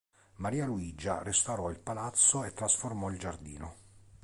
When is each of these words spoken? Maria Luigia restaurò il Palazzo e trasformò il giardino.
Maria 0.37 0.65
Luigia 0.65 1.21
restaurò 1.21 1.69
il 1.69 1.77
Palazzo 1.79 2.43
e 2.43 2.53
trasformò 2.53 3.11
il 3.11 3.19
giardino. 3.19 3.75